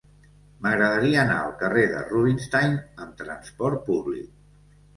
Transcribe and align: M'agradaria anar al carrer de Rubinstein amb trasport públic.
M'agradaria 0.61 1.19
anar 1.23 1.35
al 1.41 1.53
carrer 1.59 1.85
de 1.93 2.01
Rubinstein 2.09 2.75
amb 3.07 3.17
trasport 3.23 3.87
públic. 3.95 4.35